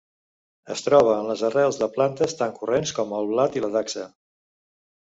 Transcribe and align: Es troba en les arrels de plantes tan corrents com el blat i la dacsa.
Es 0.75 0.81
troba 0.85 1.17
en 1.17 1.29
les 1.31 1.43
arrels 1.51 1.79
de 1.83 1.91
plantes 1.99 2.35
tan 2.43 2.59
corrents 2.59 2.97
com 3.03 3.17
el 3.21 3.31
blat 3.35 3.61
i 3.61 3.65
la 3.69 3.73
dacsa. 3.79 4.09